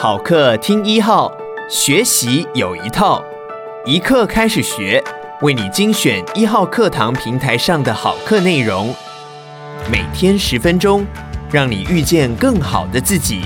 [0.00, 1.28] 好课听一号，
[1.68, 3.20] 学习有一套，
[3.84, 5.02] 一课开始学，
[5.40, 8.94] 为你精选一号课堂平台上的好课内容，
[9.90, 11.04] 每天十分钟，
[11.50, 13.40] 让你遇见更好的自己。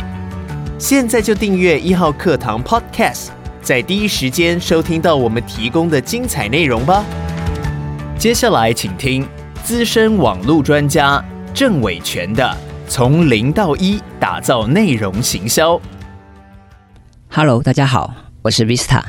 [0.78, 3.28] 现在就订阅一号课堂 Podcast，
[3.62, 7.02] 在第一时间收听到我们提供的精彩内容吧。
[8.18, 9.26] 接下来请听
[9.64, 11.24] 资深网络专家
[11.54, 12.44] 郑伟权的
[12.90, 15.76] 《从零到一打造内容行销》。
[17.34, 19.06] Hello，大家好，我是 Vista，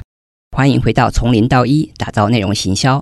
[0.55, 2.99] 欢迎回到《从零到一打造内容行销》。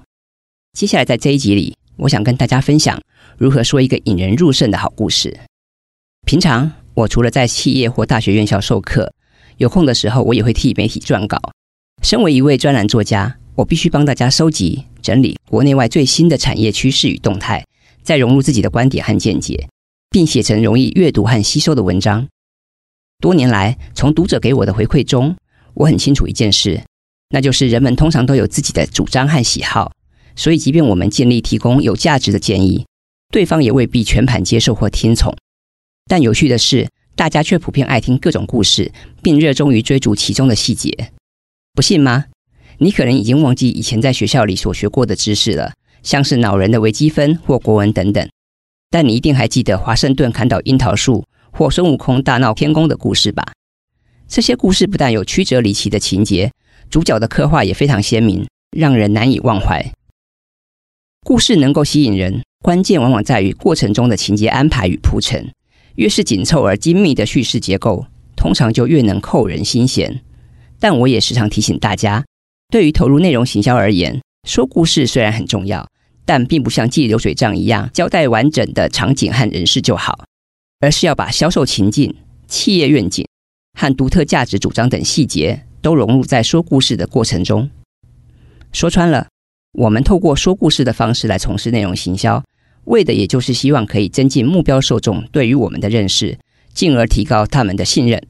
[0.74, 3.00] 接下来在这一集里，我想跟大家分享
[3.38, 5.42] 如何说一个引人入胜的好故事。
[6.26, 9.14] 平常我除了在企业或大学院校授课，
[9.58, 11.38] 有空的时候我也会替媒体撰稿。
[12.02, 17.64] 身为一位专栏作家，我必须帮大家收集、整理国内外最新的产业趋势与动态，
[18.02, 19.70] 再融入自己的观点和见解，
[20.10, 22.28] 并写成容易阅读和吸收的文章。
[23.22, 25.36] 多年来，从读者给我的回馈中，
[25.76, 26.82] 我很清楚一件事，
[27.30, 29.94] 那就是人们通常都有自己的主张和喜好，
[30.36, 32.84] 所以即便我们尽力提供有价值的建议，
[33.32, 35.34] 对方也未必全盘接受或听从。
[36.08, 41.12] 但有趣的是，大家却普遍爱听各种故事，并热衷于追逐其中的细节。
[41.74, 42.26] 不信吗？
[42.80, 48.28] 你可能已经忘记以前在学校里所学过的知识了，像是恼人的微积分或国文等等。
[48.90, 53.54] 但你一定还记得华盛顿砍倒樱桃树或孙悟空大闹天宫的故事吧？
[54.28, 56.52] 这些故事不但有曲折离奇的情节，
[56.90, 59.92] 主角的刻画也非常鲜明，让人难以忘怀。
[61.24, 65.52] 故事能够吸引人，关键往往在于过程中的情节安排与铺陈。
[65.96, 68.06] 越是紧凑而精密的叙事结构，
[68.36, 70.22] 通常就越能扣人心弦。
[70.80, 72.24] 但我也时常提醒大家。
[72.72, 75.86] 对于投入内容行销而言，说故事虽然很重要，
[76.26, 80.24] 但并不像记流水账一样交代完整的场景和人事就好，
[80.82, 82.14] 而是要把销售情境、
[82.48, 83.26] 企业愿景
[83.80, 87.70] 和独特价值主张等细节都融入在说故事的过程中。
[88.74, 89.28] 说穿了，
[89.74, 92.44] 我们透过说故事的方式来从事内容行销，
[92.86, 96.38] 为的也就是希望可以增进目标受众对于我们的认识，
[96.74, 98.22] 进而提高他们的信任。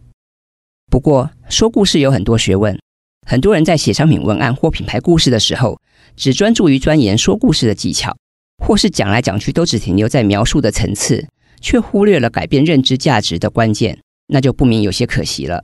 [0.89, 2.77] 不过，说故事有很多学问。
[3.25, 5.79] 很多人在写商品文案或品牌故事的时候，
[6.17, 8.17] 只专注于钻研说故事的技巧，
[8.57, 11.27] 或是讲来讲去都只停留在描述的层次，
[11.61, 15.63] 却忽略了改变认知价值的关键，那就不免有些可惜了。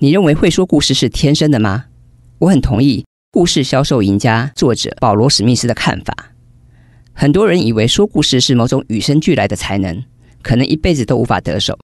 [0.00, 1.86] 你认为会说故事是天生的吗？
[2.38, 6.32] 我很同意故事销售赢家作者保罗·史密斯的看法。
[7.12, 10.04] 很多人以为说故事是某种与生俱来的才能，
[10.40, 11.78] 可能一辈子都无法得手。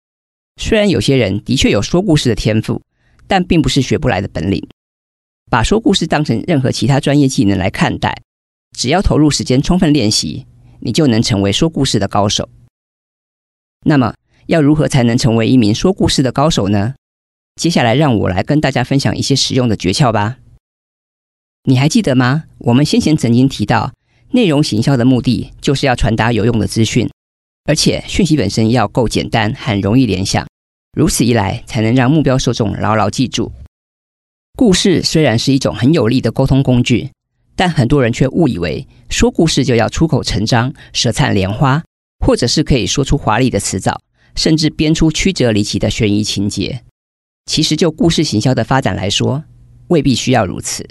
[0.60, 2.81] 虽然有些人的确有说故事的天赋。
[3.27, 4.62] 但并不是学不来的本领。
[5.50, 8.15] 把说故事当成任何其他专业技能来看待，
[8.77, 10.47] 只要投入时间充分练习，
[10.81, 12.47] 你就能成为说故事的高手。
[13.84, 14.15] 那么，
[14.47, 16.95] 要如何才能成为一名说故事的高手呢？
[17.56, 20.39] 接下来，让我来跟大家分享一些实用的诀窍吧。
[21.65, 22.45] 你还记得吗？
[22.59, 23.93] 我们先前曾经提到，
[24.33, 27.09] 内容行销的目的就是要传达有用的资讯，
[27.65, 30.47] 而且讯息本身要够简单，很容易联想。
[30.97, 33.53] 如此一来，才能让目标受众牢牢记住。
[34.56, 37.11] 故事虽然是一种很有力的沟通工具，
[37.56, 41.83] 但很多人却误以为说故事就要出口成章、舌灿莲花，
[42.25, 44.01] 或者是可以说出华丽的辞藻，
[44.35, 46.83] 甚至编出曲折离奇的悬疑情节。
[47.45, 49.45] 其实，就故事行销的发展来说，
[49.89, 50.89] 未必需要如此。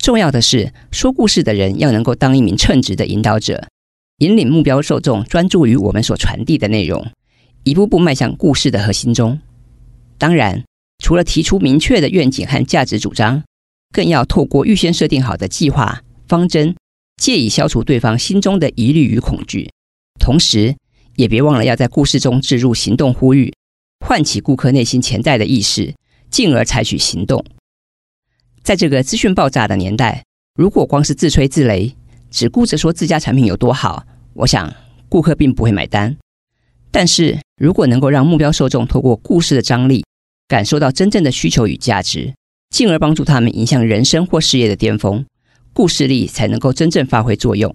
[0.00, 3.66] 重要的是，说故事的人要能够当一名称职的引导者，
[4.18, 7.04] 引领目标受众专注于我们所传递的内容。
[7.64, 9.40] 一步步迈向故事的核心中。
[10.18, 10.62] 当然，
[11.02, 13.42] 除了提出明确的愿景和价值主张，
[13.92, 16.76] 更要透过预先设定好的计划方针，
[17.20, 19.68] 借以消除对方心中的疑虑与恐惧。
[20.24, 20.74] 同时，
[21.16, 23.52] 也别忘了要在故事中置入行动呼吁，
[24.06, 25.94] 唤起顾客内心潜在的意识，
[26.30, 27.44] 进而采取行动。
[28.62, 30.24] 在这个资讯爆炸的年代，
[30.54, 31.92] 如果光是自吹自擂，
[32.30, 34.74] 只顾着说自家产品有多好，我想
[35.10, 36.16] 顾客并不会买单。
[36.90, 40.06] 但是如果能够让目标受众透过故事的张力，
[40.48, 42.32] 感受到真正的需求与价值，
[42.70, 45.26] 进而帮助他们迎向人生或事业的巅峰，
[45.74, 47.74] 故事力才能够真正发挥作用。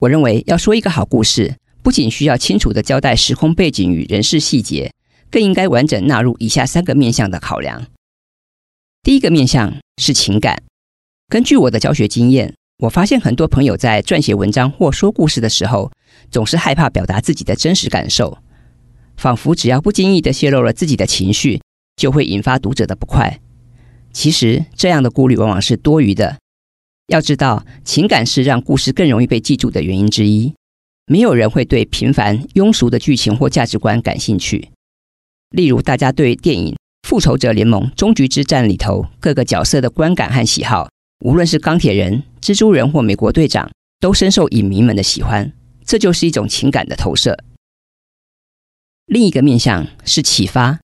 [0.00, 4.92] 我认为要说一个好故事，不仅需要清楚地交代时空背景与人事细节，
[5.30, 7.86] 更应该完整纳入以下三个面向的考量。
[9.02, 10.62] 第一个面向是情感。
[11.28, 15.90] 根据我的教学经验，我发现很多朋友在撰写文章或说故事的时候，
[16.30, 18.36] 总是害怕表达自己的真实感受，
[19.16, 21.62] 仿佛只要不经意地泄露了自己的情绪，
[21.96, 23.40] 就会引发读者的不快。
[24.12, 26.36] 其实这样的顾虑往往是多余的。
[27.08, 30.52] 要知道，情感是让故事更容易被记住的原因之一。
[31.06, 34.70] 没有人会对平凡庸俗的剧情或价值观感兴趣。
[35.50, 36.74] 例如大家对电影
[37.08, 40.88] 《复仇者联盟：终局之战》里头各个角色的观感和喜好，
[41.24, 43.70] 无论是钢铁人、蜘蛛人或美国队长，
[44.00, 45.52] 都深受影迷们的喜欢。
[45.84, 47.38] 这就是一种情感的投射。
[49.06, 50.80] 另一个面向是启发。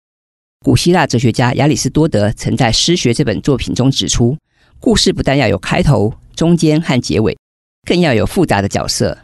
[0.65, 4.39] 古希腊哲学家亚里士多德曾在《诗学》这本作品中指出，
[4.82, 7.38] 故事不但要有开头、中间和结尾，
[7.87, 9.17] 更要有复杂的角色，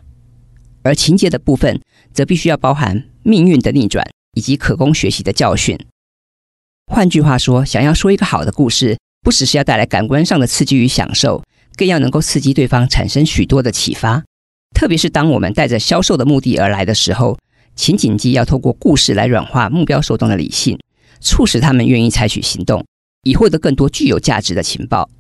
[0.85, 1.81] 而情节的部分
[2.15, 5.77] 则必须要包含命运的逆转以及可供学习的教训。
[6.87, 11.43] 换句话说，想要说一个好的故事，不只是要带来感官上的刺激与享受，
[11.75, 14.23] 更要能够刺激对方产生许多的启发。
[14.77, 17.37] 特别是当我们带着销售的目的而来的时候，
[17.75, 20.79] 请谨记要透过故事来软化目标受众的理性。
[21.21, 22.87] 促使他们愿意采取行动，
[23.25, 25.11] 以获得更多具有价值的情报。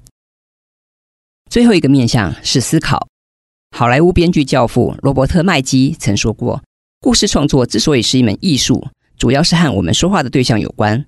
[1.48, 3.08] 最后一个面向是思考。
[3.76, 6.62] 好莱坞编剧教父罗伯特麦基曾说过
[7.00, 11.04] ：“故事创作之所以是一门艺术，主要是和我们说话的对象有关。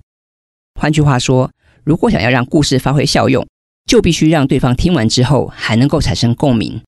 [0.79, 1.51] 换句话说，
[1.83, 3.47] 如果想要让故事发挥效用，
[3.85, 6.81] 就必须让对方听完之后还能够产生共鸣。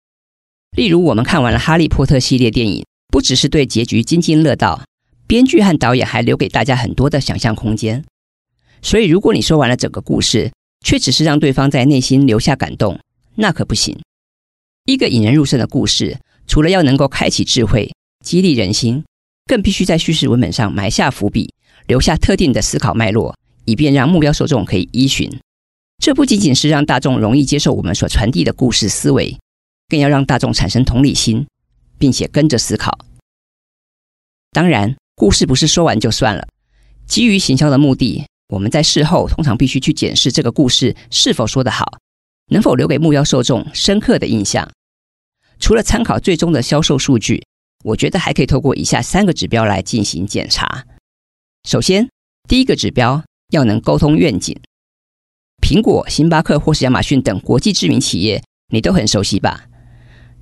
[0.75, 4.81] 例如，我们看完了《哈利波特》系列电影，不只是对结局津津乐道。”
[5.25, 8.03] 编剧和导演还留给大家很多的想象空间，
[8.81, 10.51] 所以如果你说完了整个故事，
[10.85, 12.99] 却只是让对方在内心留下感动，
[13.35, 13.99] 那可不行。
[14.85, 17.93] 一个引人入胜的故事，除了要能够开启智慧、
[18.23, 19.03] 激励人心，
[19.45, 21.53] 更必须在叙事文本上埋下伏笔，
[21.87, 23.35] 留下特定的思考脉络，
[23.65, 25.29] 以便让目标受众可以依循。
[25.97, 29.37] 这不仅仅是让大众容易接受我们所传递的故事思维，
[29.87, 31.47] 更要让大众产生同理心，
[31.97, 32.99] 并且跟着思考。
[34.51, 34.95] 当然。
[35.15, 36.47] 故事不是说完就算了。
[37.05, 41.99] 基于行销的目的，我们在事后通常必须去检视这个故事是否说得好，
[42.53, 44.69] 能否留给目标受众深刻的印象。
[45.59, 47.43] 除了参考最终的销售数据，
[47.83, 50.85] 我觉得还可以透过以下三个指标来进行检查。
[51.67, 52.07] 首先，
[52.47, 54.55] 第一个指标要能沟通愿景。
[55.63, 59.65] 苹果、星巴克或是亚马逊等国际知名企业，你都很熟悉吧？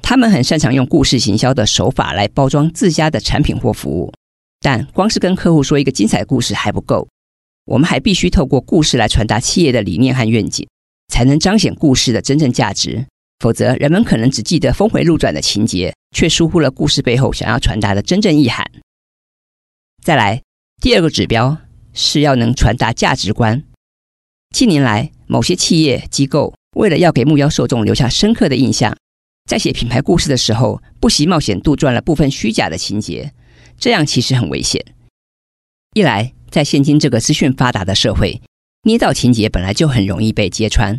[0.01, 4.11] 他们很擅长用故事行销的手法来包装自家的产品或服务。
[4.59, 7.07] 但光是跟客户说一个精彩故事还不够，
[7.65, 10.67] 我们还必须透过故事来传达企业的理念和愿景，
[11.11, 13.05] 才能彰显故事的真正价值。
[13.39, 18.71] 否则，人们可能只记得峰回路转的情节，却疏忽了故事背后想要传达的真正意涵。
[20.01, 20.41] 再来，
[20.81, 21.57] 第二个指标
[21.91, 23.63] 是要能传达价值观。
[24.55, 28.95] 近年来，某些企业机构为了要给目标受众留下深刻的印象，
[29.49, 33.33] 在写品牌故事的时候，不惜冒险杜撰了部分虚假的情节。
[33.79, 34.85] 这样其实很危险。
[35.95, 38.41] 一来，在现今这个资讯发达的社会，
[38.83, 40.95] 捏造情节本来就很容易被揭穿；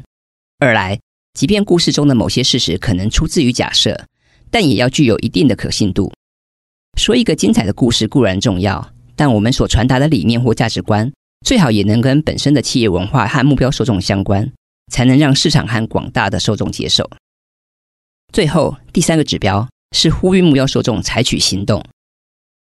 [0.61, 1.01] 二来，
[1.35, 4.07] 即便故事中的某些事实可能出自于假设，
[4.53, 6.13] 但也要具有一定的可信度。
[6.97, 11.13] 说一个精彩的故事固然重要，但我们所传达的理念或价值观，
[11.45, 14.53] 最好也能跟本身的企业文化和目标受众相关，
[14.93, 17.11] 才能让市场和广大的受众接受。
[18.33, 21.85] 最后，第三个指标是呼吁目标受众采取行动。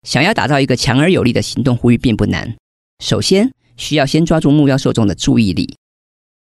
[0.07, 2.55] 想要打造一个强而有力的行动呼吁并不难，
[3.03, 5.75] 首先需要先抓住目标受众的注意力。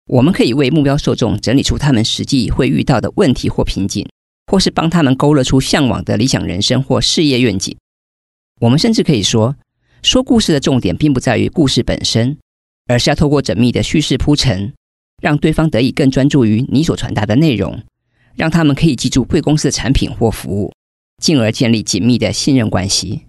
[0.06, 4.08] 我们可以为目标受众整理出他们实际会遇到的问题或瓶颈，
[4.46, 7.76] 或是帮他们勾勒出向往的理想人生或事业愿景。
[8.60, 9.56] 我们甚至可以说，
[10.02, 12.38] 说故事的重点并不在于故事本身，
[12.86, 14.72] 而是要透过缜密的叙事铺陈，
[15.20, 17.82] 让对方得以更专注于你所传达的内容，
[18.34, 20.72] 让他们可以记住贵公司的产品或服务，
[21.20, 23.24] 进而建立紧密的信任关系。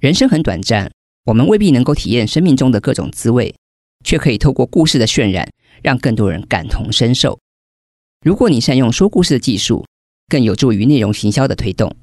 [0.00, 0.90] 人生很短暂，
[1.28, 3.54] 我们未必能够体验生命中的各种滋味，
[4.02, 5.46] 却可以透过故事的渲染，
[5.82, 7.38] 让更多人感同身受。
[8.24, 9.84] 如果你善用说故事的技术，
[10.28, 11.94] 更有助于内容行销的推动。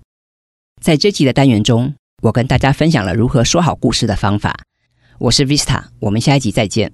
[0.80, 4.56] 在这集的单元中，我跟大家分享了如何说好故事的方法。
[5.18, 6.94] 我是 Vista，我们下一集再见。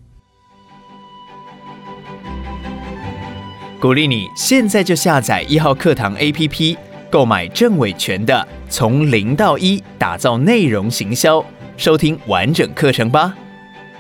[3.82, 6.78] 鼓励你现在就下载一号课堂 APP。
[7.10, 11.40] 购买郑伟权的《从零到一打造内容行销》，
[11.78, 13.36] 收听完整课程吧。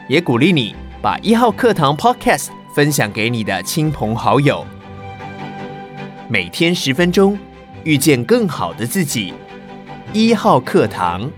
[0.07, 4.65] 也鼓励你把一号课堂 Podcast 分享给你的亲朋好友。
[6.27, 7.37] 每天十分钟，
[7.83, 9.33] 遇见更好的自己。
[10.13, 11.29] 一号课堂。